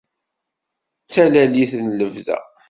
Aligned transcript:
Dtalalit 1.05 1.71
n 1.85 1.87
lebda. 1.99 2.39